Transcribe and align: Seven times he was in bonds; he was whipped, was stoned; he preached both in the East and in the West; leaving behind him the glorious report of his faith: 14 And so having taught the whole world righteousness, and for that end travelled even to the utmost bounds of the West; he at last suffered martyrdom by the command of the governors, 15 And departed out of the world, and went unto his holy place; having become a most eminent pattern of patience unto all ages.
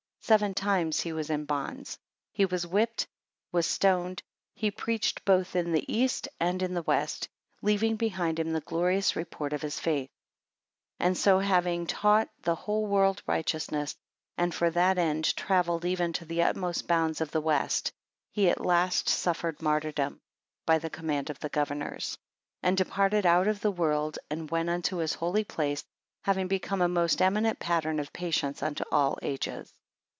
Seven 0.23 0.53
times 0.53 1.01
he 1.01 1.11
was 1.11 1.29
in 1.31 1.43
bonds; 1.45 1.97
he 2.31 2.45
was 2.45 2.65
whipped, 2.65 3.05
was 3.51 3.65
stoned; 3.65 4.21
he 4.53 4.69
preached 4.71 5.25
both 5.25 5.55
in 5.57 5.71
the 5.73 5.93
East 5.93 6.27
and 6.39 6.61
in 6.61 6.73
the 6.75 6.83
West; 6.83 7.27
leaving 7.63 7.95
behind 7.97 8.37
him 8.39 8.51
the 8.53 8.61
glorious 8.61 9.13
report 9.17 9.51
of 9.51 9.63
his 9.63 9.79
faith: 9.79 10.09
14 10.99 11.07
And 11.07 11.17
so 11.17 11.39
having 11.39 11.85
taught 11.87 12.29
the 12.43 12.53
whole 12.55 12.85
world 12.85 13.21
righteousness, 13.27 13.95
and 14.37 14.53
for 14.55 14.69
that 14.69 14.97
end 14.99 15.35
travelled 15.35 15.83
even 15.85 16.13
to 16.13 16.23
the 16.25 16.43
utmost 16.43 16.87
bounds 16.87 17.19
of 17.19 17.31
the 17.31 17.41
West; 17.41 17.91
he 18.31 18.47
at 18.49 18.61
last 18.65 19.09
suffered 19.09 19.59
martyrdom 19.61 20.21
by 20.67 20.77
the 20.77 20.91
command 20.91 21.29
of 21.31 21.39
the 21.39 21.49
governors, 21.49 22.11
15 22.11 22.19
And 22.69 22.77
departed 22.77 23.25
out 23.25 23.47
of 23.49 23.59
the 23.61 23.71
world, 23.71 24.17
and 24.29 24.51
went 24.51 24.69
unto 24.69 24.97
his 24.97 25.15
holy 25.15 25.43
place; 25.43 25.83
having 26.23 26.47
become 26.47 26.81
a 26.81 26.87
most 26.87 27.21
eminent 27.23 27.57
pattern 27.59 27.99
of 27.99 28.13
patience 28.13 28.61
unto 28.63 28.83
all 28.91 29.17
ages. 29.23 29.73